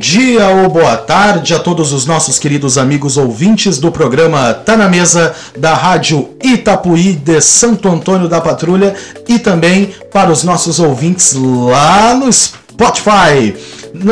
[0.00, 4.88] dia ou boa tarde a todos os nossos queridos amigos ouvintes do programa Tá na
[4.88, 8.94] Mesa da Rádio Itapuí de Santo Antônio da Patrulha
[9.28, 13.54] e também para os nossos ouvintes lá no Spotify.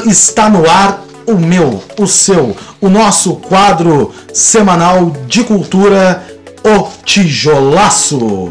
[0.06, 6.22] Está no ar o meu, o seu, o nosso quadro semanal de cultura,
[6.62, 8.50] O Tijolaço.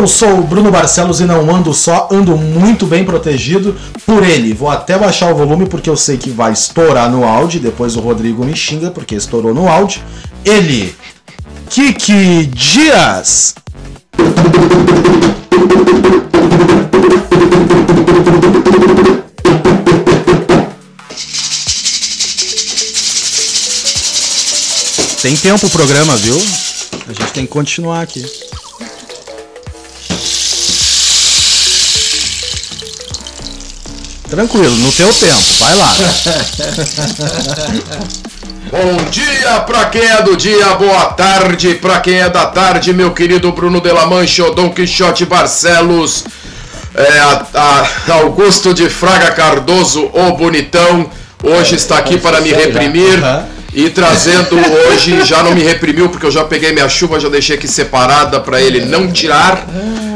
[0.00, 4.54] Eu sou o Bruno Barcelos e não ando só, ando muito bem protegido por ele.
[4.54, 7.60] Vou até baixar o volume porque eu sei que vai estourar no áudio.
[7.60, 10.00] Depois o Rodrigo me xinga porque estourou no áudio.
[10.42, 10.96] Ele,
[11.68, 13.54] Kiki Dias.
[25.20, 26.36] Tem tempo o programa, viu?
[27.06, 28.24] A gente tem que continuar aqui.
[34.30, 35.92] Tranquilo, no teu tempo, vai lá.
[38.70, 43.10] Bom dia pra quem é do dia, boa tarde pra quem é da tarde, meu
[43.10, 46.22] querido Bruno de la Mancha, o Dom Quixote Barcelos,
[46.94, 47.44] é, a,
[48.08, 51.10] a Augusto de Fraga Cardoso, o bonitão,
[51.42, 53.18] hoje está aqui para me reprimir.
[53.72, 57.54] E trazendo hoje, já não me reprimiu porque eu já peguei minha chuva, já deixei
[57.56, 59.64] aqui separada para ele não tirar.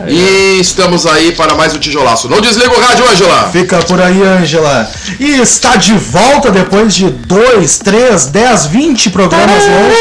[0.08, 2.28] E estamos aí para mais um tijolaço.
[2.28, 3.50] Não desliga o rádio, Ângela!
[3.50, 4.90] Fica por aí, Ângela.
[5.18, 9.98] E está de volta depois de 2, 3, 10, 20 programas longos.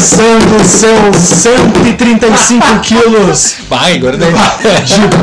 [0.00, 3.56] Pesando seus 135 quilos.
[3.68, 4.32] Vai, daí.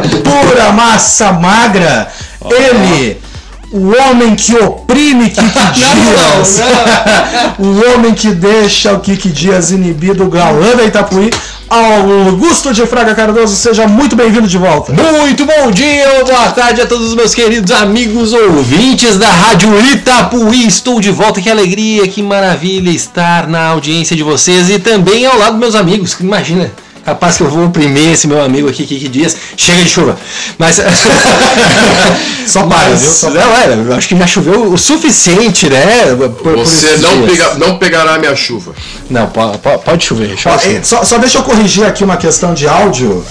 [0.08, 2.08] de pura massa magra,
[2.46, 3.20] ele,
[3.72, 6.62] o homem que oprime Kiki Dias,
[7.58, 11.32] o homem que deixa o Kiki Dias inibido, o galã da Itapuí,
[11.70, 14.94] Augusto de Fraga Cardoso, seja muito bem-vindo de volta.
[14.94, 19.70] Muito bom dia ou boa tarde a todos os meus queridos amigos ouvintes da Rádio
[19.92, 20.66] Itapuí.
[20.66, 25.38] Estou de volta, que alegria, que maravilha estar na audiência de vocês e também ao
[25.38, 26.18] lado dos meus amigos.
[26.22, 26.72] Imagina,
[27.08, 29.36] capaz que eu vou oprimir esse meu amigo aqui, Kiki Dias.
[29.56, 30.18] Chega de chuva.
[30.58, 30.76] Mas.
[32.46, 33.12] Só para, Mas, viu?
[33.12, 36.16] Só não, é, eu acho que já choveu o suficiente, né?
[36.18, 38.74] por- por Você esses não, pega- não pegará minha chuva.
[39.10, 40.38] Não, pode, pode chover.
[40.38, 40.78] Sim.
[40.78, 43.24] é, só, só deixa eu corrigir aqui uma questão de áudio.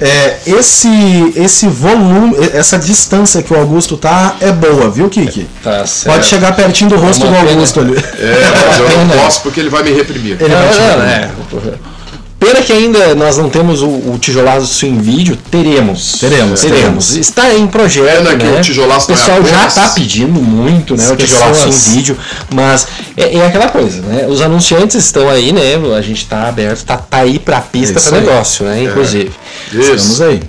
[0.00, 0.88] É, esse,
[1.34, 5.48] esse volume, essa distância que o Augusto tá é boa, viu, Kiki?
[5.62, 6.14] Tá certo.
[6.14, 7.50] Pode chegar pertinho do rosto uma do pena.
[7.56, 7.96] Augusto ali.
[7.96, 9.16] É, mas eu não Não.
[9.24, 10.36] posso porque ele vai me reprimir.
[10.40, 11.08] Ele vai te Não, não, dar.
[11.08, 11.30] é.
[12.48, 16.12] Pena que ainda nós não temos o, o tijolaço em vídeo, teremos.
[16.18, 17.16] Teremos, teremos.
[17.16, 18.24] Está em projeto.
[18.24, 18.58] Pena que né?
[18.58, 21.04] o tijolaço O é pessoal já está pedindo muito, né?
[21.04, 22.18] As o tijolaço pessoas- em vídeo,
[22.50, 24.26] mas é, é aquela coisa, né?
[24.26, 25.74] Os anunciantes estão aí, né?
[25.94, 28.82] A gente está aberto, tá, tá aí para pista Isso para negócio, né?
[28.84, 29.30] Inclusive.
[29.70, 30.24] Estamos Isso.
[30.24, 30.40] aí.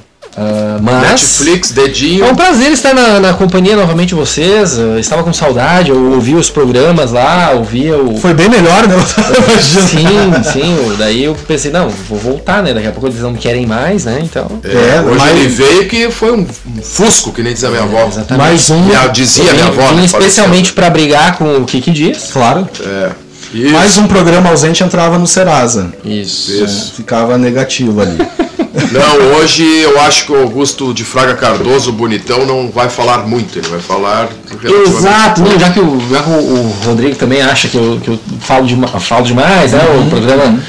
[0.42, 2.24] Ah, mas Netflix, dedinho.
[2.26, 4.78] é um prazer estar na, na companhia novamente de vocês.
[4.78, 8.18] Eu estava com saudade, eu ouvia os programas lá, ouvia o.
[8.18, 8.96] Foi bem melhor, né?
[9.60, 10.96] Sim, sim.
[10.98, 12.74] Daí eu pensei, não, vou voltar, né?
[12.74, 14.20] Daqui a pouco eles não querem mais, né?
[14.24, 14.48] Então.
[14.64, 16.46] É, É, hoje mas- ele veio que foi um,
[16.82, 18.08] fusco, que nem diz a minha avó.
[18.08, 18.38] exatamente.
[18.38, 18.82] Mais um.
[18.82, 19.92] Minha- dizia minha avó.
[19.92, 22.30] Né, especialmente para brigar com o Kiki Dias.
[22.32, 22.68] Claro.
[22.86, 23.10] É.
[23.54, 23.74] Isso.
[23.74, 25.92] Mais um programa ausente entrava no Serasa.
[26.06, 26.52] Isso.
[26.52, 26.94] Isso.
[26.96, 28.18] Ficava negativo ali.
[28.92, 33.20] Não, hoje eu acho que o Augusto de Fraga Cardoso, o bonitão, não vai falar
[33.28, 33.58] muito.
[33.58, 34.30] Ele vai falar
[34.62, 38.10] relativamente Exato, não, já que, o, já que o, Rodrigo também acha que eu, que
[38.10, 39.82] eu falo, dema- falo demais, né?
[39.92, 40.06] Uhum.
[40.06, 40.60] O programa.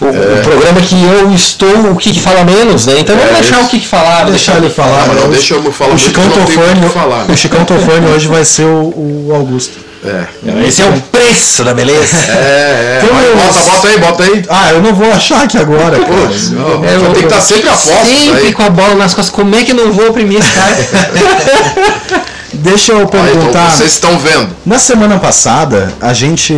[0.00, 3.00] O, o programa que eu estou, o Kiki fala menos, né?
[3.00, 3.66] Então vamos É, deixar isso.
[3.66, 4.24] o Kiki falar.
[4.26, 5.02] Deixar ele falar.
[5.04, 5.28] Ah, não né?
[5.32, 7.34] deixa eu falar o Chicão que Tofani, que falar, né?
[7.34, 9.87] o Chicão Tofani hoje vai ser o, o Augusto.
[10.08, 10.66] É.
[10.66, 12.16] Esse é o preço da beleza.
[12.32, 13.06] É, é.
[13.12, 14.44] Vai, bota, bota aí, bota aí.
[14.48, 15.98] Ah, eu não vou achar aqui agora.
[15.98, 18.06] não, É, eu- ter que estar sempre a posto.
[18.06, 18.52] Sempre aí.
[18.52, 19.34] com a bola nas costas.
[19.34, 20.76] Como é que eu não vou oprimir esse cara?
[22.52, 23.70] Deixa eu Ah, então perguntar.
[23.70, 24.48] vocês estão vendo.
[24.66, 26.52] Na semana passada, a gente,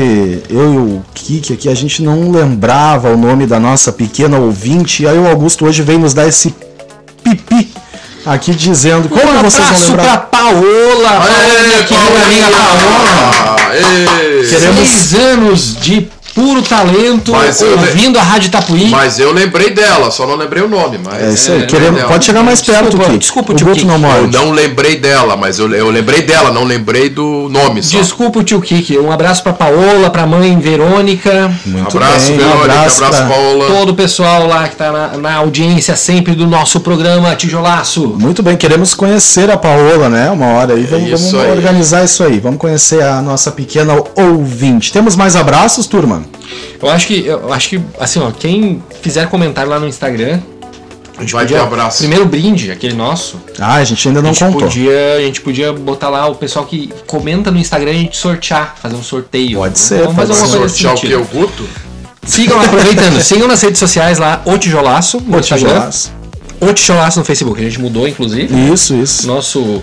[0.48, 5.02] eu e o Kiki aqui, a gente não lembrava o nome da nossa pequena ouvinte,
[5.02, 6.54] e aí o Augusto hoje veio nos dar esse
[8.26, 10.02] aqui dizendo como um vocês vão lembrar.
[10.04, 13.56] pra Paola, Paola, amiga Paola.
[13.70, 14.46] Aê!
[14.48, 18.88] Queremos- Seis anos de puro talento, Mas eu ouvindo a Rádio Itapuí.
[18.88, 20.98] Mas eu lembrei dela, só não lembrei o nome.
[21.04, 21.60] Mas É isso aí.
[21.62, 22.12] eu Queremos- lembrei dela.
[22.12, 23.18] pode chegar mais perto, Desculpa, Kiki.
[23.18, 23.84] desculpa, o tio Kiki.
[23.86, 27.98] não Eu não lembrei dela, mas eu, eu lembrei dela, não lembrei do nome só.
[27.98, 28.98] Desculpa o tio Kiki.
[28.98, 31.52] Um abraço pra Paola, pra mãe Verônica.
[31.66, 33.66] Muito abraço, bem, um Verônica, abraço, abraço, pra- Paola.
[33.66, 38.14] Todo o pessoal lá que tá na, na audiência sempre do nosso programa Tijolaço.
[38.18, 40.30] Muito bem, queremos conhecer a Paola, né?
[40.30, 40.84] Uma hora aí.
[40.84, 41.56] Vamos, isso vamos aí.
[41.56, 42.38] organizar isso aí.
[42.38, 44.92] Vamos conhecer a nossa pequena ouvinte.
[44.92, 46.19] Temos mais abraços, turma?
[46.82, 50.40] Eu acho que, eu acho que, assim, ó, quem fizer comentário lá no Instagram,
[51.18, 51.98] a gente Vai ter podia, abraço.
[51.98, 54.60] primeiro brinde, aquele nosso, Ah, a gente ainda a não gente, contou.
[54.68, 58.16] podia, a gente podia botar lá o pessoal que comenta no Instagram e a gente
[58.16, 59.58] sortear, fazer um sorteio.
[59.58, 60.58] Pode ser, Vamos fazer pode uma ser.
[60.58, 61.14] coisa Sortear o que?
[61.14, 61.68] O Guto?
[62.24, 66.12] Sigam lá, aproveitando, sigam nas redes sociais lá, o Tijolaço no Instagram, tijolaço.
[66.60, 68.72] o Tijolaço no Facebook, a gente mudou, inclusive.
[68.72, 69.26] Isso, isso.
[69.26, 69.82] Nosso,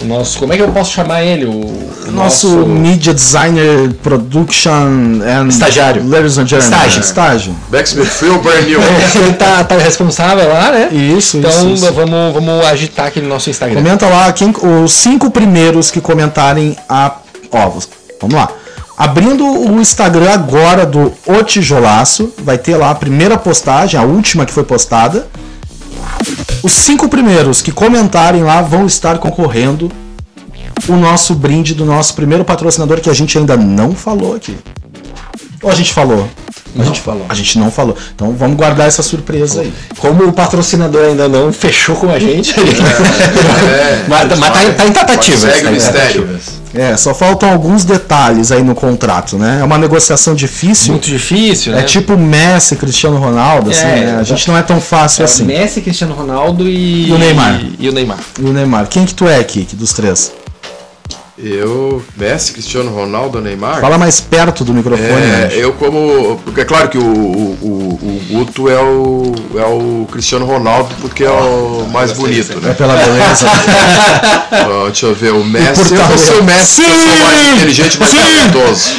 [0.00, 1.44] o nosso, como é que eu posso chamar ele?
[1.44, 6.08] O, o Nosso Media Designer Production and Estagiário.
[6.08, 6.78] Ladies and gentlemen.
[6.78, 7.00] Estágio.
[7.00, 7.56] Estágio.
[7.68, 8.80] Backsmith Phil Brand New.
[8.80, 10.88] Ele tá, tá responsável lá, né?
[10.92, 11.92] Isso, Então isso, isso.
[11.92, 13.82] Vamos, vamos agitar aqui no nosso Instagram.
[13.82, 17.16] Comenta lá quem, os cinco primeiros que comentarem a.
[17.50, 17.72] Ó,
[18.20, 18.48] vamos lá.
[18.96, 24.44] Abrindo o Instagram agora do O Tijolaço, vai ter lá a primeira postagem, a última
[24.44, 25.28] que foi postada.
[26.62, 29.90] Os cinco primeiros que comentarem lá vão estar concorrendo
[30.88, 34.56] o nosso brinde do nosso primeiro patrocinador que a gente ainda não falou aqui.
[35.62, 36.28] Ou a gente falou?
[36.78, 37.26] A gente falou.
[37.28, 37.96] A gente não falou.
[38.14, 39.72] Então vamos guardar essa surpresa aí.
[39.98, 44.92] Como o patrocinador ainda não fechou com a gente, É, mas, mas tá, tá em
[44.92, 45.40] tratativas.
[45.40, 46.40] Segue tá o mistério.
[46.74, 49.58] É, só faltam alguns detalhes aí no contrato, né?
[49.60, 50.92] É uma negociação difícil.
[50.92, 51.80] Muito difícil, né?
[51.80, 54.16] É tipo Messi, Cristiano Ronaldo, assim, É, né?
[54.18, 55.44] A gente não é tão fácil É, assim.
[55.44, 57.08] Messi, Cristiano Ronaldo e...
[57.08, 57.60] E o Neymar.
[57.78, 58.18] E o Neymar.
[58.38, 58.86] E o Neymar.
[58.88, 60.32] Quem que tu é, Kiki, dos três?
[61.40, 63.80] Eu, Messi, Cristiano Ronaldo, Neymar.
[63.80, 66.40] Fala mais perto do microfone, É, eu como.
[66.44, 71.22] Porque é claro que o, o, o, Guto é o, é o Cristiano Ronaldo porque
[71.24, 72.74] é o mais bonito, É né?
[72.74, 73.46] pela beleza.
[74.50, 75.94] Então, deixa eu ver, o Messi.
[75.94, 77.52] Eu vou ser o Messi, porque eu sou mais Sim!
[77.56, 78.18] inteligente, mais Sim!
[78.18, 78.90] talentoso.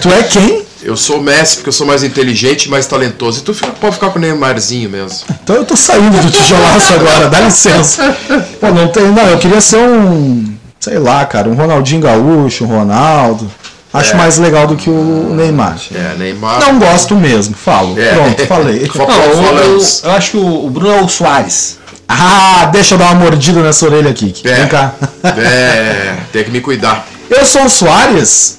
[0.00, 0.62] tu é quem?
[0.82, 3.40] Eu sou o Messi porque eu sou mais inteligente e mais talentoso.
[3.40, 5.18] E tu fica- pode ficar com o Neymarzinho mesmo.
[5.42, 8.16] Então eu tô saindo do tijolaço agora, dá licença.
[8.60, 9.04] Pô, não tem.
[9.10, 10.49] Não, eu queria ser um.
[10.80, 13.50] Sei lá, cara, um Ronaldinho Gaúcho, um Ronaldo.
[13.92, 14.16] Acho É.
[14.16, 15.76] mais legal do que o Neymar.
[15.94, 16.60] É, Neymar.
[16.60, 18.00] Não gosto mesmo, falo.
[18.00, 18.14] É.
[18.14, 18.86] Pronto, falei.
[18.88, 21.78] Fa- Não, eu, eu acho que o, o Bruno é o Soares.
[22.08, 24.32] Ah, deixa eu dar uma mordida nessa orelha aqui.
[24.44, 24.54] É.
[24.54, 24.92] Vem cá.
[25.24, 27.06] É, tem que me cuidar.
[27.28, 28.58] Eu sou o Soares?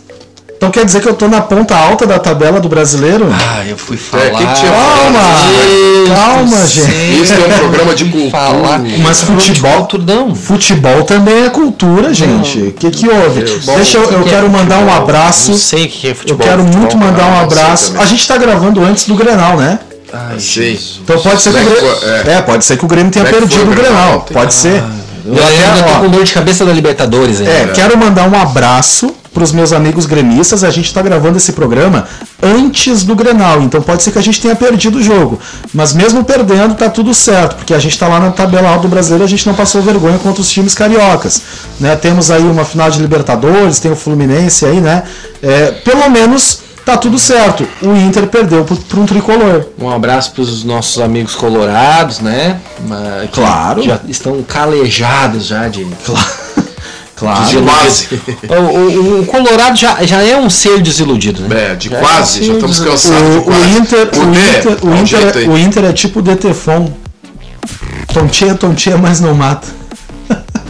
[0.61, 3.27] Então quer dizer que eu tô na ponta alta da tabela do brasileiro?
[3.33, 4.25] Ah, eu fui falar.
[4.25, 6.15] É, que que tinha- Calma!
[6.15, 7.21] Calma, gente.
[7.23, 8.29] Isso é um programa de cultura.
[8.29, 8.79] Falar.
[8.99, 10.35] Mas futebol- tudo não.
[10.35, 12.59] Futebol também é cultura, gente.
[12.59, 13.41] O que, que houve?
[13.41, 15.49] Deixa eu, eu que é quero mandar um abraço.
[15.49, 16.45] Não sei o que é Eu futebol.
[16.47, 17.93] quero muito mandar um ah, sei abraço.
[17.97, 19.79] A gente tá gravando antes do Grenal, né?
[20.13, 20.61] Ai, Sim.
[20.61, 20.99] Jesus.
[21.03, 21.95] Então pode ser que o é Grêmio.
[21.95, 22.33] foi?
[22.33, 24.27] É, pode ser que o Grêmio tenha é perdido o Grenal?
[24.31, 24.83] Pode ser.
[25.25, 27.41] Eu ainda tô com dor de cabeça da Libertadores.
[27.41, 30.63] É, quero mandar um abraço para os meus amigos gremistas.
[30.63, 32.07] A gente está gravando esse programa
[32.41, 35.39] antes do Grenal, então pode ser que a gente tenha perdido o jogo.
[35.73, 38.87] Mas mesmo perdendo, tá tudo certo, porque a gente está lá na tabela alta do
[38.87, 41.41] brasileiro, a gente não passou vergonha contra os times cariocas.
[41.79, 41.95] Né?
[41.95, 45.03] Temos aí uma final de Libertadores, tem o Fluminense aí, né?
[45.41, 47.67] É, pelo menos tá tudo certo.
[47.81, 49.65] O Inter perdeu para um tricolor.
[49.79, 52.59] Um abraço para os nossos amigos colorados, né?
[53.27, 53.81] Que Claro.
[53.83, 55.85] Já estão calejados já de.
[56.05, 56.41] Claro.
[57.49, 58.07] De quase.
[58.49, 61.71] O, o- o Colorado já, já é um ser desiludido, né?
[61.71, 62.39] É, de Já quase.
[62.39, 63.77] é um Já estamos cansados O, o.
[63.77, 65.47] Inter, o Inter, o Inter, aí.
[65.49, 66.91] o Inter é tipo o Detefon.
[68.13, 69.67] Tontinha, tontinha, mas não mata.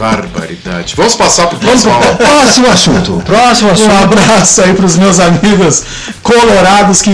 [0.02, 0.94] Barbaridade.
[0.96, 3.22] Vamos passar pro Vamos próximo próximo assunto.
[3.24, 3.92] Próximo Um assunto.
[4.02, 5.84] abraço aí pros meus amigos
[6.22, 7.12] colorados que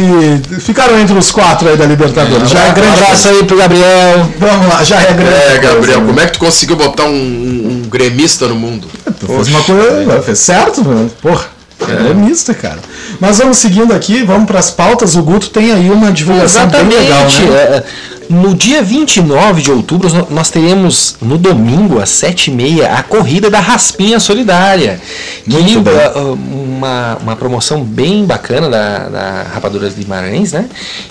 [0.60, 2.48] ficaram entre os quatro aí da Libertadores.
[2.48, 3.02] Já é Um grande.
[3.02, 4.30] abraço aí pro Gabriel.
[4.38, 5.34] Vamos lá, já é grande.
[5.34, 6.06] É, Gabriel, né?
[6.06, 8.88] como é que tu conseguiu botar um, um- um gremista no mundo?
[9.20, 11.10] Tu fez uma coisa, fez certo, mano.
[11.20, 11.58] Porra.
[11.80, 12.78] É mista, cara.
[13.20, 15.14] Mas vamos seguindo aqui, vamos pras pautas.
[15.14, 17.42] O Guto tem aí uma divulgação bem legal, Exatamente.
[17.42, 17.56] né?
[17.56, 17.84] É,
[18.28, 23.58] No dia 29 de outubro, nó- nós teremos no domingo, às 7h30, a corrida da
[23.58, 25.00] Raspinha Solidária.
[25.44, 25.94] Que Muito bem.
[25.96, 30.66] ah, ah, uma, uma promoção bem bacana da, da Rapadura de Guimarães, né?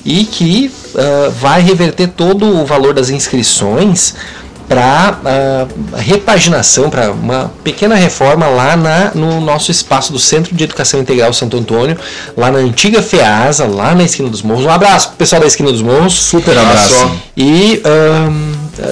[0.06, 4.14] E que ah, vai reverter todo o valor das inscrições
[4.68, 11.00] para repaginação, para uma pequena reforma lá na, no nosso espaço do Centro de Educação
[11.00, 11.98] Integral Santo Antônio,
[12.36, 14.66] lá na antiga FEASA, lá na esquina dos Morros.
[14.66, 16.14] Um abraço pro pessoal da esquina dos Morros.
[16.14, 16.96] Super abraço.
[16.96, 17.18] abraço.
[17.36, 17.82] E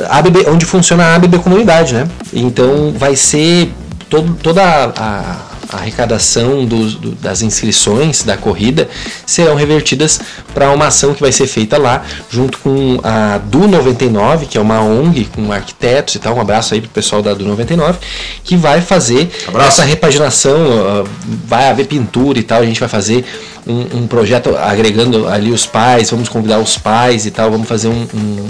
[0.10, 2.08] ABB, onde funciona a ABB Comunidade, né?
[2.34, 3.72] Então vai ser
[4.10, 5.36] todo, toda a, a
[5.76, 8.88] arrecadação dos- do- das inscrições da corrida
[9.26, 10.20] serão revertidas
[10.54, 14.62] para uma ação que vai ser feita lá, junto com a Du 99, que é
[14.62, 16.36] uma ONG com arquitetos e tal.
[16.36, 17.98] Um abraço aí pro pessoal da Du 99,
[18.44, 19.68] que vai fazer Abraço.
[19.68, 21.06] essa repaginação,
[21.48, 23.26] vai haver pintura e tal, a gente vai fazer
[23.68, 27.88] um, um projeto agregando ali os pais, vamos convidar os pais e tal, vamos fazer
[27.88, 28.48] um, um,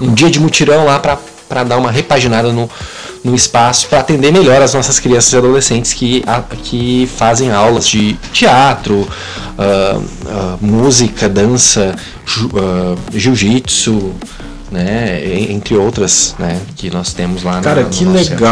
[0.00, 1.18] um dia de mutirão lá para
[1.64, 2.68] dar uma repaginada no,
[3.22, 7.86] no espaço, para atender melhor as nossas crianças e adolescentes que, a- que fazem aulas
[7.86, 9.06] de teatro,
[9.58, 11.94] ah, ah, música, dança,
[12.26, 14.12] ju- ah, jiu-jitsu,
[14.70, 18.44] né, en- entre outras, né, que nós temos lá Cara, no, no que centro.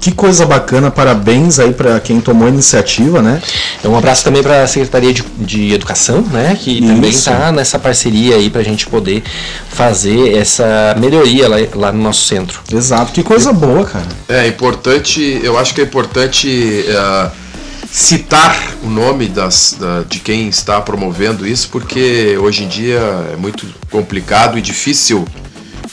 [0.00, 0.90] Que, coisa bacana.
[0.90, 3.40] Parabéns aí pra quem tomou a iniciativa, né?
[3.84, 6.56] Um abraço também para a Secretaria de, de Educação, né?
[6.58, 7.18] Que também Isso.
[7.30, 9.22] está nessa parceria aí para a gente poder
[9.68, 12.60] fazer essa melhoria lá, lá no nosso centro.
[12.72, 13.12] Exato.
[13.12, 14.06] Que coisa boa, cara.
[14.28, 17.30] É importante, eu acho que é importante eh,
[17.92, 23.00] citar o nome das, da- de quem está promovendo isso, porque hoje em dia
[23.32, 25.26] é muito complicado e difícil.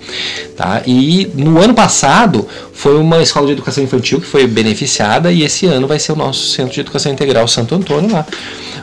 [0.57, 0.81] Tá?
[0.87, 5.67] E no ano passado foi uma escola de educação infantil que foi beneficiada e esse
[5.67, 8.25] ano vai ser o nosso Centro de Educação Integral Santo Antônio lá.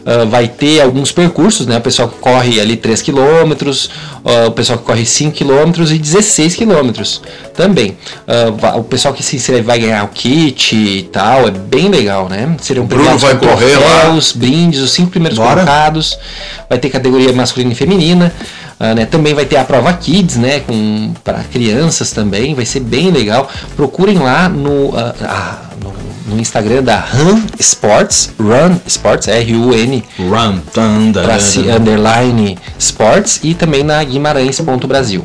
[0.06, 1.77] Ah, vai ter alguns percursos, né?
[1.77, 3.01] O pessoal corre ali 3
[4.48, 6.91] o pessoal que corre 5 km e 16 km
[7.53, 7.96] também.
[8.60, 12.27] Va- o pessoal que se inscreve vai ganhar o kit e tal, é bem legal,
[12.27, 12.55] né?
[12.60, 14.00] Serão Bruno vai correr lá.
[14.01, 15.53] troféus, brindes, os cinco primeiros Bora.
[15.62, 16.17] colocados.
[16.67, 18.34] Vai ter categoria masculina e feminina.
[18.79, 19.05] ah, né?
[19.05, 20.60] Também vai ter a prova Kids, né?
[20.62, 22.55] Com para crianças também.
[22.55, 23.48] Vai ser bem legal.
[23.75, 25.94] Procurem lá no, ah, ah, no,
[26.25, 30.60] no Instagram da Run Sports, Run Sports, R-U-N Run.
[31.75, 35.24] Underline Sports e também na Guimarães.brasil.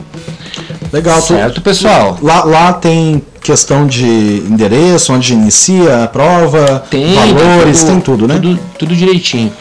[0.92, 2.18] Legal, tu- Certo, pessoal?
[2.20, 8.34] Lá, lá tem questão de endereço, onde inicia a prova, Tem valores, tem tudo, né?
[8.34, 9.52] Tudo, tudo direitinho.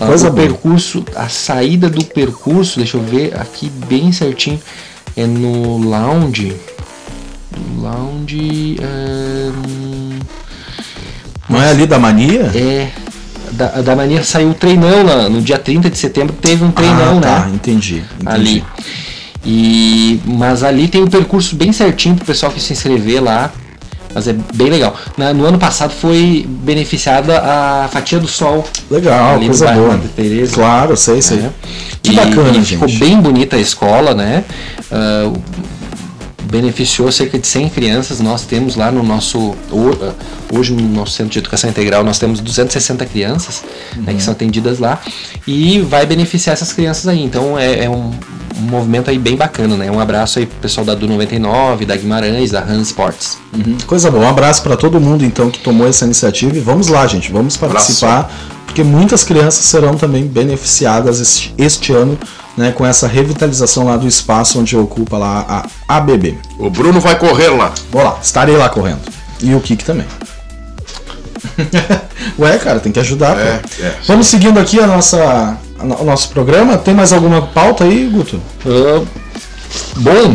[0.00, 0.42] Ah, Coisa o boa.
[0.48, 4.60] percurso, a saída do percurso, deixa eu ver aqui bem certinho,
[5.16, 6.52] é no lounge.
[7.78, 8.76] Lounge.
[11.52, 12.50] Não é ali da mania?
[12.54, 12.88] é.
[13.52, 17.18] Da, da mania saiu o treinão lá, no dia 30 de setembro teve um treinão,
[17.18, 17.52] ah, tá, né?
[17.54, 18.26] entendi, entendi.
[18.26, 18.64] ali.
[19.44, 23.50] E mas ali tem um percurso bem certinho pro pessoal que se inscrever lá.
[24.14, 24.94] Mas é bem legal.
[25.16, 28.66] Na- no ano passado foi beneficiada a fatia do sol.
[28.90, 30.00] Legal, ali coisa boa.
[30.14, 30.54] Teresa.
[30.54, 31.38] Claro, sei, sei.
[31.38, 31.50] né?
[32.02, 32.66] Que E- bacana, e gente.
[32.76, 34.44] ficou bem bonita a escola, né?
[34.90, 35.30] Ah,
[36.52, 38.20] beneficiou cerca de 100 crianças.
[38.20, 39.56] Nós temos lá no nosso
[40.02, 40.12] ah,
[40.52, 43.64] hoje no nosso centro de educação integral nós temos 260 crianças
[43.96, 44.18] né, Uhum.
[44.18, 45.00] que são atendidas lá
[45.46, 47.22] e vai beneficiar essas crianças aí.
[47.22, 48.10] Então é, é um,
[48.58, 49.90] um movimento aí bem bacana, né?
[49.90, 53.38] Um abraço aí pro pessoal da Du 99, da Guimarães, da Han Sports.
[53.54, 53.78] Uhum.
[53.86, 54.24] Coisa boa.
[54.24, 57.56] Um abraço para todo mundo então que tomou essa iniciativa e vamos lá, gente, vamos
[57.56, 58.30] participar,
[58.72, 62.18] porque muitas crianças serão também beneficiadas este, este ano,
[62.56, 66.38] né, com essa revitalização lá do espaço onde ocupa lá a ABB.
[66.58, 67.70] O Bruno vai correr lá.
[67.90, 69.00] Vou lá, estarei lá correndo.
[69.42, 70.06] E o Kik também.
[72.38, 73.38] Ué, cara, tem que ajudar.
[73.38, 73.94] É, é.
[74.06, 76.78] Vamos seguindo aqui a nossa, a o nosso programa.
[76.78, 78.40] Tem mais alguma pauta aí, Guto?
[78.64, 79.04] Ah,
[79.96, 80.34] bom,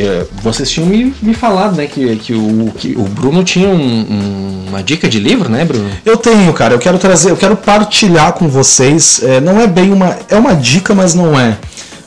[0.00, 3.74] eh, vocês tinham me, me falado, né, que, que, o, que o Bruno tinha um-
[3.74, 5.88] um- uma dica de livro, né, Bruno?
[6.04, 6.74] Eu tenho, cara.
[6.74, 9.20] Eu quero trazer, eu quero partilhar com vocês.
[9.22, 11.56] é, não é bem uma, é uma dica, mas não é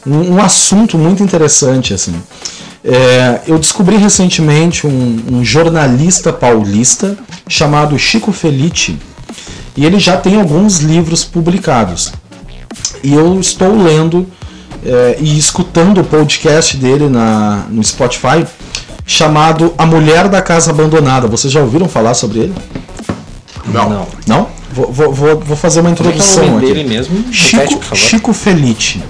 [0.06, 2.16] um, um assunto muito interessante assim.
[2.84, 7.18] É, eu descobri recentemente um, um jornalista paulista
[7.48, 8.98] chamado Chico Felice
[9.76, 12.12] e ele já tem alguns livros publicados.
[13.04, 14.26] E eu estou lendo
[14.86, 18.46] é, e escutando o podcast dele na, no Spotify
[19.06, 21.28] chamado A Mulher da Casa Abandonada.
[21.28, 22.54] Vocês já ouviram falar sobre ele?
[23.66, 24.08] Não.
[24.28, 24.48] Não?
[24.72, 26.74] Vou, vou, vou, vou fazer uma Como é que é o introdução nome aqui.
[26.74, 27.16] dele mesmo?
[27.18, 27.96] Repete, Chico, por favor.
[27.98, 29.04] Chico Felice.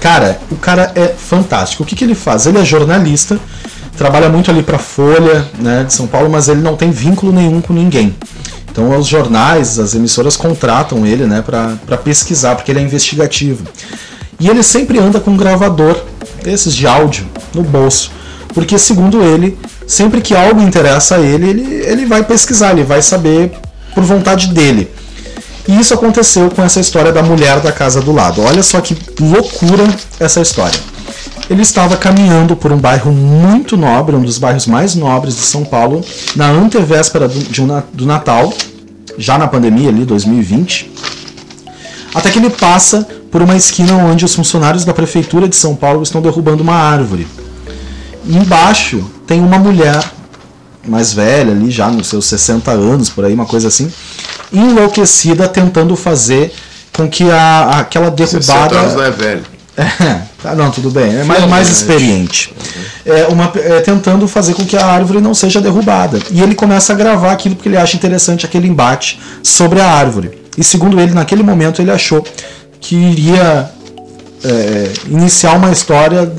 [0.00, 1.82] Cara, o cara é fantástico.
[1.82, 2.46] O que, que ele faz?
[2.46, 3.38] Ele é jornalista,
[3.96, 7.60] trabalha muito ali pra Folha, né, de São Paulo, mas ele não tem vínculo nenhum
[7.60, 8.14] com ninguém.
[8.70, 13.64] Então os jornais, as emissoras contratam ele, né, para pesquisar, porque ele é investigativo.
[14.38, 16.00] E ele sempre anda com um gravador,
[16.44, 18.10] esses de áudio, no bolso.
[18.48, 23.02] Porque, segundo ele, sempre que algo interessa a ele, ele, ele vai pesquisar, ele vai
[23.02, 23.52] saber
[23.94, 24.90] por vontade dele.
[25.68, 28.40] E isso aconteceu com essa história da mulher da casa do lado.
[28.42, 29.84] Olha só que loucura
[30.20, 30.78] essa história.
[31.48, 35.64] Ele estava caminhando por um bairro muito nobre, um dos bairros mais nobres de São
[35.64, 38.52] Paulo, na antevéspera do, de um, do Natal,
[39.16, 40.92] já na pandemia ali, 2020.
[42.14, 46.02] Até que ele passa por uma esquina onde os funcionários da prefeitura de São Paulo
[46.02, 47.28] estão derrubando uma árvore.
[48.24, 50.02] E embaixo tem uma mulher
[50.88, 53.92] mais velha ali, já nos seus 60 anos, por aí, uma coisa assim,
[54.50, 56.50] enlouquecida tentando fazer
[56.94, 58.78] com que a, aquela derrubada.
[58.78, 59.42] anos não é velho.
[59.78, 61.14] É, tá, não, tudo bem.
[61.14, 62.50] É mais, mais experiente.
[63.04, 66.18] É, uma, é, tentando fazer com que a árvore não seja derrubada.
[66.30, 70.46] E ele começa a gravar aquilo porque ele acha interessante aquele embate sobre a árvore.
[70.56, 72.24] E segundo ele, naquele momento, ele achou
[72.80, 73.70] que iria
[74.44, 76.30] é, iniciar uma história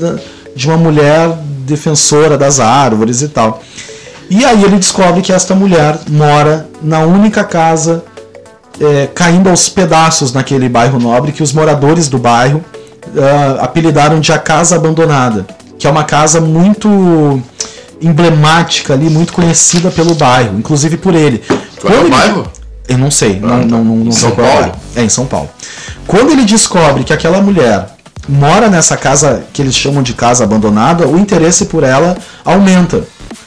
[0.54, 1.30] de uma mulher
[1.66, 3.62] defensora das árvores e tal.
[4.30, 8.04] E aí ele descobre que esta mulher mora na única casa
[8.80, 12.64] é, caindo aos pedaços naquele bairro nobre que os moradores do bairro
[13.08, 15.46] uh, apelidaram de a casa abandonada,
[15.78, 17.40] que é uma casa muito
[18.00, 21.42] emblemática ali, muito conhecida pelo bairro, inclusive por ele.
[21.80, 22.46] Qual é o bairro?
[22.88, 24.72] Eu não sei, não, não, não, não São qual Paulo?
[24.96, 25.00] É.
[25.00, 25.50] é em São Paulo.
[26.06, 27.86] Quando ele descobre que aquela mulher
[28.26, 33.04] mora nessa casa que eles chamam de casa abandonada, o interesse por ela aumenta.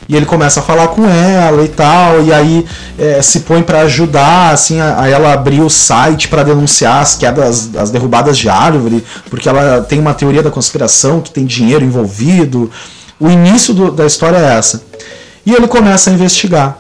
[0.08, 2.66] E ele começa a falar com ela e tal, e aí
[3.00, 7.16] é, se põe para ajudar, assim, a, a, ela abrir o site para denunciar as
[7.16, 11.86] quedas, as derrubadas de árvore, porque ela tem uma teoria da conspiração que tem dinheiro
[11.86, 12.70] envolvido.
[13.20, 14.84] O início do, da história é essa.
[15.46, 16.78] E ele começa a investigar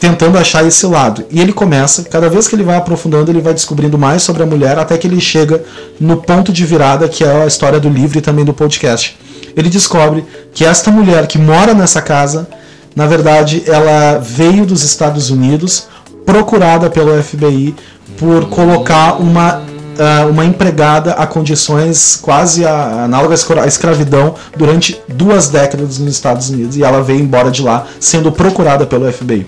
[0.00, 1.24] tentando achar esse lado.
[1.30, 4.46] E ele começa, cada vez que ele vai aprofundando, ele vai descobrindo mais sobre a
[4.46, 5.62] mulher, até que ele chega
[6.00, 9.18] no ponto de virada, que é a história do livro e também do podcast.
[9.56, 12.48] Ele descobre que esta mulher que mora nessa casa,
[12.94, 15.88] na verdade, ela veio dos Estados Unidos,
[16.24, 17.74] procurada pelo FBI
[18.16, 19.66] por colocar uma
[20.30, 26.84] uma empregada a condições quase análogas à escravidão durante duas décadas nos Estados Unidos e
[26.84, 29.44] ela veio embora de lá sendo procurada pelo FBI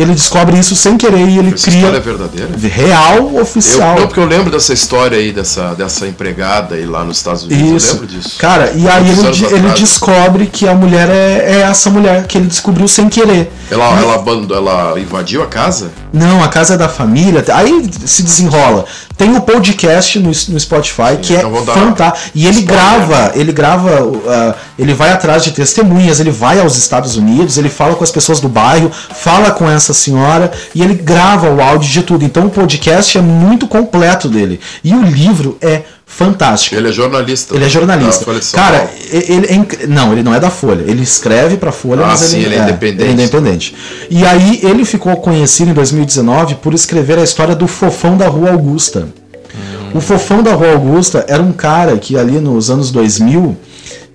[0.00, 1.78] ele descobre isso sem querer e ele Essa cria.
[1.78, 2.50] história é verdadeira?
[2.56, 3.94] Real oficial.
[3.94, 7.44] Eu, não, porque eu lembro dessa história aí, dessa, dessa empregada aí lá nos Estados
[7.44, 7.82] Unidos.
[7.82, 7.96] Isso.
[7.96, 8.38] Eu lembro disso.
[8.38, 12.46] Cara, e aí ele, ele descobre que a mulher é, é essa mulher que ele
[12.46, 13.50] descobriu sem querer.
[13.70, 15.90] Ela, ela, abandou, ela invadiu a casa?
[16.12, 17.44] Não, a casa é da família.
[17.52, 18.84] Aí se desenrola.
[19.18, 22.30] Tem o podcast no, no Spotify que é então fantástico.
[22.34, 27.16] E ele grava, ele grava, uh, ele vai atrás de testemunhas, ele vai aos Estados
[27.16, 31.50] Unidos, ele fala com as pessoas do bairro, fala com essa senhora e ele grava
[31.50, 32.24] o áudio de tudo.
[32.24, 34.60] Então o podcast é muito completo dele.
[34.84, 36.74] E o livro é fantástico.
[36.74, 37.54] Ele é jornalista.
[37.54, 38.24] Ele é jornalista.
[38.56, 40.82] Cara, ele é não, ele não é da Folha.
[40.86, 43.02] Ele escreve pra Folha, Ah, mas sim, ele é independente.
[43.02, 43.74] ele é independente.
[44.10, 48.50] E aí ele ficou conhecido em 2019 por escrever a história do Fofão da Rua
[48.50, 49.08] Augusta.
[49.54, 49.90] Hum.
[49.94, 53.56] O Fofão da Rua Augusta era um cara que ali nos anos 2000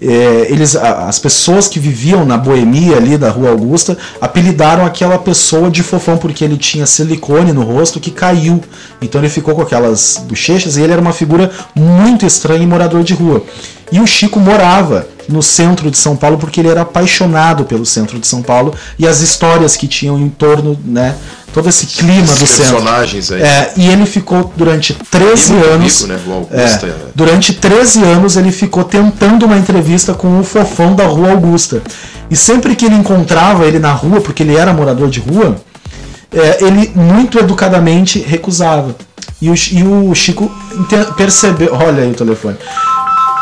[0.02, 5.70] é, eles, as pessoas que viviam na boemia ali da Rua Augusta apelidaram aquela pessoa
[5.70, 8.62] de fofão porque ele tinha silicone no rosto que caiu.
[9.02, 13.04] Então ele ficou com aquelas bochechas e ele era uma figura muito estranha e morador
[13.04, 13.44] de rua.
[13.92, 18.20] E o Chico morava no centro de São Paulo porque ele era apaixonado pelo centro
[18.20, 21.16] de São Paulo e as histórias que tinham em torno, né?
[21.54, 22.72] Todo esse clima do Esses centro.
[22.74, 23.42] personagens aí.
[23.42, 25.94] É, e ele ficou durante 13 muito anos.
[26.02, 26.20] rico, né?
[26.28, 26.96] Augusta, é, é.
[27.14, 31.82] durante 13 anos ele ficou tentando uma entrevista com o fofão da Rua Augusta.
[32.30, 35.56] E sempre que ele encontrava ele na rua, porque ele era morador de rua,
[36.34, 38.96] é, ele muito educadamente recusava.
[39.40, 40.52] E o, e o Chico
[41.16, 41.74] percebeu.
[41.76, 42.58] Olha aí o telefone.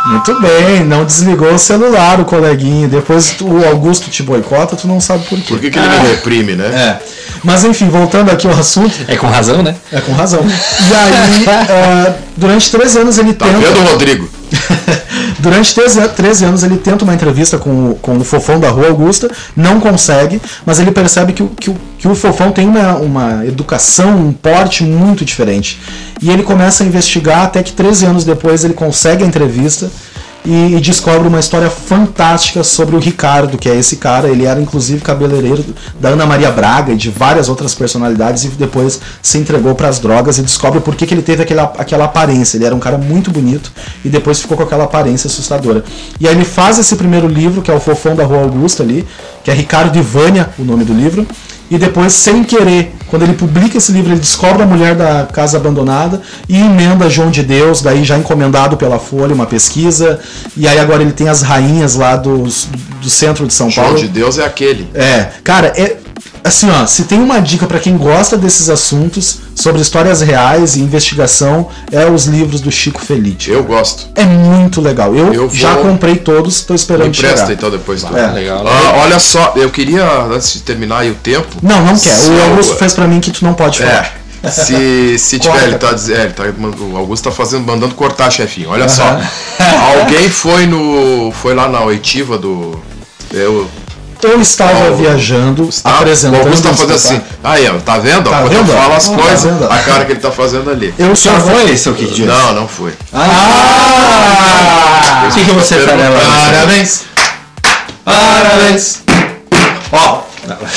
[0.08, 2.88] Muito bem, não desligou o celular, o coleguinha.
[2.88, 5.46] Depois tu- o Augusto te boicota, tu não sabe por quê.
[5.48, 6.66] Por que, que ele me reprime, né?
[6.66, 7.00] É.
[7.44, 9.76] Mas enfim, voltando aqui ao assunto, É com razão, né?
[9.92, 10.42] é com razão.
[10.44, 13.60] E aí, ah, durante 13 anos ele Tá tenta.
[13.60, 14.30] vendo, Rodrigo?
[15.40, 18.88] durante 13, 13 anos ele tenta uma entrevista com, o- com o Fofão da Rua
[18.88, 22.96] Augusta, não consegue, mas ele percebe que, o- que, o- que o Fofão tem uma,
[22.98, 25.80] uma educação, um porte muito diferente.
[26.22, 29.90] E ele começa a investigar até que 13 anos depois ele consegue a entrevista
[30.46, 34.28] e, e descobre uma história fantástica sobre o Ricardo, que é esse cara.
[34.28, 35.64] Ele era inclusive cabeleireiro
[36.00, 40.00] da Ana Maria Braga e de várias outras personalidades e depois se entregou para as
[40.00, 42.58] drogas e descobre por que, que ele teve aquela, aquela aparência.
[42.58, 43.72] Ele era um cara muito bonito
[44.04, 45.84] e depois ficou com aquela aparência assustadora.
[46.20, 49.08] E aí ele faz esse primeiro livro, que é o Fofão da Rua Augusta ali,
[49.44, 51.26] que é Ricardo de Vânia, o nome do livro
[51.72, 55.58] e depois, sem querer, quando ele publica esse livro, ele descobre a mulher da casa
[55.58, 60.18] abandonada e emenda João de Deus, daí já encomendado pela Folha, uma pesquisa,
[60.56, 64.00] e aí agora ele tem as rainhas lá do, do centro de São João Paulo.
[64.00, 64.88] de Deus é aquele.
[64.94, 65.98] É, cara, é,
[66.44, 70.80] assim, ó, se tem uma dica para quem gosta desses assuntos sobre histórias reais e
[70.82, 73.50] investigação, é os livros do Chico Felice.
[73.52, 74.08] Eu gosto.
[74.16, 75.16] É muito legal.
[75.16, 77.54] Eu, Eu vou- já comprei todos, estou Me esperando empresta chegar.
[77.54, 78.18] então depois do.
[78.18, 78.28] É.
[78.32, 78.66] Legal.
[78.68, 81.48] Ah, olha só, eu queria, antes de terminar aí o tempo.
[81.62, 82.18] Não, não quer.
[82.18, 84.14] O eu- Augusto fez para mim que tu não pode falar.
[84.44, 84.50] É.
[84.50, 85.68] Se, se tiver, Corta.
[85.68, 86.18] ele tá dizendo.
[86.20, 86.44] É, ele tá,
[86.84, 88.70] o Augusto tá fazendo, mandando cortar, chefinho.
[88.72, 89.04] Olha só.
[90.00, 91.32] Alguém foi no.
[91.32, 92.80] Foi lá na oitiva do.
[93.32, 93.70] Eu,
[94.24, 96.40] Eu estava viajando, tá, apresentando.
[96.42, 97.14] o Augusto tá um fazendo assim.
[97.16, 97.54] espetáculo.
[97.54, 98.30] Aí, ó, tá vendo?
[98.30, 98.72] Tá Quando vendo?
[98.74, 99.66] falo as tá coisas, vendo?
[99.72, 100.94] a cara que ele tá fazendo ali.
[100.98, 101.40] Eu O estava...
[101.52, 102.28] foi, seu Kik Dias?
[102.28, 102.94] Não, não foi.
[104.12, 105.28] Ah!
[105.30, 106.22] O que, que você tá levando?
[106.52, 107.02] Parabéns!
[108.06, 109.00] Parabéns!
[109.92, 110.22] Ó,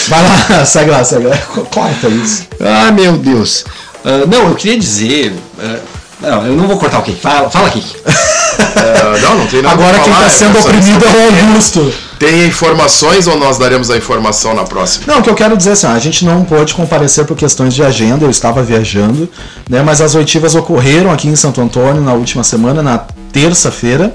[0.09, 1.37] vai lá, segue lá, segue lá.
[1.72, 2.42] Corta isso.
[2.61, 3.64] Ah, meu Deus.
[4.04, 5.35] Ah, não, eu queria dizer.
[5.62, 5.78] ah,
[6.20, 7.20] não, eu não vou cortar o Kik.
[7.20, 7.96] Fala, fala Kik.
[8.07, 11.48] É, não, não tem nada Agora quem falar, tá é sendo só- oprimido é o
[11.48, 11.94] Augusto.
[12.18, 15.05] Tem informações ou nós daremos a informação na próxima?
[15.07, 17.74] Não, o que eu quero dizer é assim, a gente não pôde comparecer por questões
[17.74, 19.29] de agenda, eu estava viajando,
[19.68, 19.83] né?
[19.83, 22.98] Mas as oitivas ocorreram aqui em Santo Antônio na última semana, na
[23.33, 24.14] terça-feira.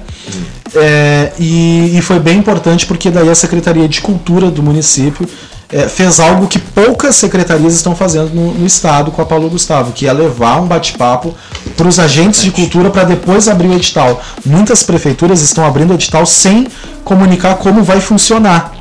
[0.76, 5.28] É, e, e foi bem importante porque daí a Secretaria de Cultura do município
[5.72, 9.92] é, fez algo que poucas secretarias estão fazendo no, no estado com a Paulo Gustavo,
[9.92, 11.36] que é levar um bate-papo
[11.78, 14.22] para os agentes de cultura para depois abrir o edital.
[14.46, 16.68] Muitas prefeituras estão abrindo o edital sem
[17.04, 18.74] comunicar como vai funcionar.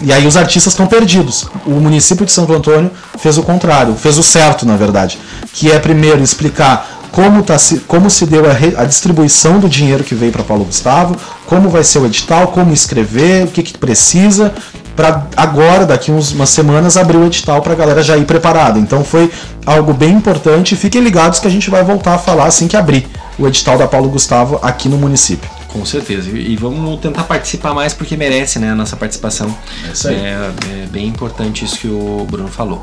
[0.00, 1.46] E aí os artistas estão perdidos.
[1.64, 5.18] O município de Santo Antônio fez o contrário, fez o certo, na verdade,
[5.52, 9.68] que é primeiro explicar como, tá se, como se deu a, re- a distribuição do
[9.68, 11.16] dinheiro que veio para Paulo Gustavo,
[11.46, 14.52] como vai ser o edital, como escrever, o que, que precisa,
[14.94, 18.78] para agora, daqui uns, umas semanas, abrir o edital para a galera já ir preparada.
[18.78, 19.30] Então foi
[19.64, 20.74] algo bem importante.
[20.74, 23.06] Fiquem ligados que a gente vai voltar a falar assim que abrir
[23.38, 25.48] o edital da Paulo Gustavo aqui no município.
[25.76, 26.30] Com certeza.
[26.30, 29.54] E e vamos tentar participar mais porque merece, né, a nossa participação.
[29.86, 30.14] É isso aí.
[30.14, 30.50] É,
[30.84, 32.82] é bem importante isso que o Bruno falou.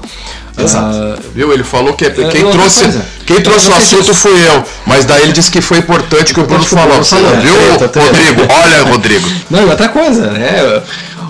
[0.58, 0.96] Exato.
[0.96, 1.52] Ah, Viu?
[1.52, 5.24] Ele falou que é- quem trouxe, quem trouxe o se assunto fui eu, mas daí
[5.24, 6.90] ele disse que foi importante que o Bruno que o falou.
[6.90, 7.32] Bruno falou.
[7.38, 7.54] Viu.
[8.06, 8.42] Rodrigo?
[8.54, 9.28] Olha, Rodrigo.
[9.50, 10.84] não, outra coisa, né?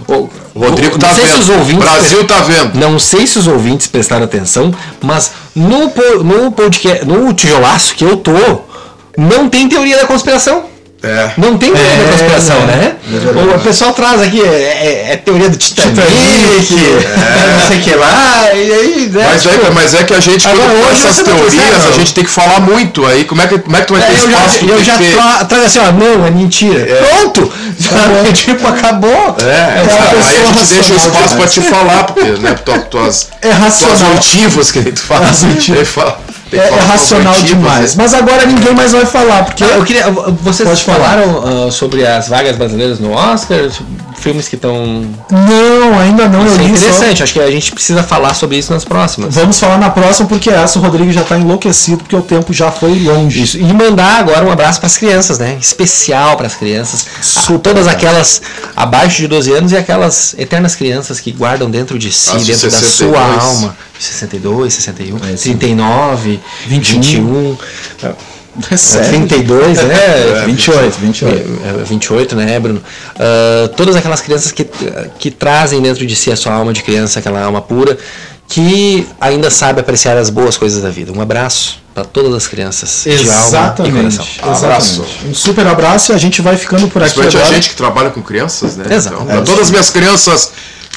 [0.07, 1.41] O, Rodrigo tá não sei se vendo.
[1.41, 2.75] os ouvintes Brasil tá vendo.
[2.79, 5.91] Não sei se os ouvintes prestaram atenção, mas no,
[6.23, 8.33] no podcast, no tijolaço que eu tô,
[9.17, 10.72] não tem teoria da conspiração.
[11.03, 11.31] É.
[11.37, 12.75] Não tem teoria É, da conspiração, né?
[12.75, 12.95] né?
[13.51, 17.59] É o pessoal traz aqui, é, é- é teoria do Titanic, é.
[17.59, 19.27] não sei o que lá, e aí, né?
[19.29, 21.91] Mas, tipo, é, mas é que a gente, quando Agora, faz hoje essas teorias, a
[21.91, 23.05] gente tem que falar muito.
[23.05, 24.65] Aí como é que, como é que tu vai ter é, eu já, espaço?
[24.65, 26.85] eu já ter- tra trago assim, ó, não, é mentira.
[27.09, 27.51] Pronto!
[27.83, 28.33] Sabe?
[28.33, 29.35] tipo, acabou.
[29.41, 30.15] É, uma sabe?
[30.29, 31.53] aí a gente deixa o espaço pra demais.
[31.53, 33.97] te falar, porque, né, tu, tuas, É racional.
[33.97, 35.27] tuas oitivas que tu fala.
[35.29, 35.89] As oitivas.
[36.53, 37.95] Que É, é racional demais.
[37.95, 38.03] né?
[38.03, 40.05] Mas agora ninguém mais vai falar, porque Eu queria.
[40.41, 43.69] Vocês falaram ah, sobre as vagas brasileiras no Oscar,
[44.23, 45.05] filmes que estão.
[45.29, 46.45] Não, ainda não.
[46.45, 48.85] Isso eu é li só- interessante, acho que a gente precisa falar sobre isso nas
[48.85, 49.35] próximas.
[49.35, 52.71] Vamos falar na próxima, porque essa o Rodrigo já tá enlouquecido, porque o tempo já
[52.71, 53.43] foi longe.
[53.43, 53.57] Isso.
[53.57, 55.57] E mandar agora um abraço para as crianças, né?
[55.59, 57.05] Especial para as crianças.
[57.21, 57.97] Super, Todas cara.
[57.97, 58.41] aquelas
[58.75, 62.77] abaixo de 12 anos e aquelas eternas crianças que guardam dentro de si, dentro da
[62.79, 62.91] 62.
[62.95, 63.77] sua alma.
[63.99, 65.55] 62, 61, É, sim.
[65.57, 67.01] 39, 21.
[67.01, 67.57] 21,
[68.69, 69.09] É sério?
[69.27, 70.43] 32, né?
[70.45, 71.35] 28, 28.
[71.65, 72.81] É, é, 28, né, Bruno?
[73.17, 74.65] Ah, todas aquelas crianças que,
[75.17, 77.97] que trazem dentro de si a sua alma de criança, aquela alma pura,
[78.47, 81.11] que ainda sabe apreciar as boas coisas da vida.
[81.11, 84.17] Um abraço para todas as crianças de alma e Exatamente.
[84.17, 84.25] coração.
[84.41, 84.91] Abraço.
[85.01, 85.27] Exatamente.
[85.29, 87.55] Um super abraço e a gente vai ficando por aqui Principalmente a agora.
[87.55, 88.85] gente que trabalha com crianças, né?
[88.93, 89.15] Exato.
[89.15, 89.45] Então, É, pra isso.
[89.45, 90.51] todas as minhas crianças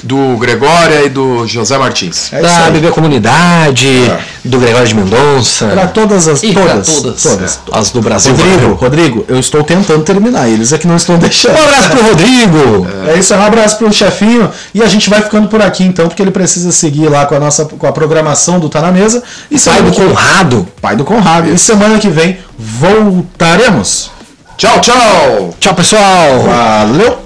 [0.05, 2.33] do Gregória e do José Martins.
[2.33, 2.71] É da.
[2.71, 4.19] Bebê Comunidade, É.
[4.45, 5.67] do Gregório de Mendonça.
[5.69, 7.61] Pra todas as e pra todas, todas, todas.
[7.73, 8.35] as do Brasil.
[8.35, 11.57] Rodrigo, Rodrigo, eu estou tentando terminar, eles é que não estão deixando.
[11.59, 12.87] Um abraço pro Rodrigo.
[13.09, 14.51] É isso, um abraço pro chefinho.
[14.75, 17.41] E a gente vai ficando por aqui então, porque ele precisa seguir lá com a
[17.41, 19.23] nossa com a programação do Tá na Mesa.
[19.51, 20.69] E Pai do que- Conrado.
[20.81, 21.49] Pai do Conrado.
[21.53, 24.11] E semana que vem voltaremos.
[24.57, 25.55] Tchau, tchau!
[25.61, 26.43] Tchau, pessoal.
[26.45, 27.26] Valeu!